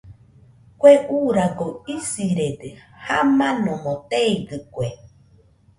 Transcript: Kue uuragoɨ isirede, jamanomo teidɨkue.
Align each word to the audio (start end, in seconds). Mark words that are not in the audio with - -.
Kue 0.79 0.93
uuragoɨ 1.15 1.67
isirede, 1.95 2.69
jamanomo 3.05 3.93
teidɨkue. 4.09 4.87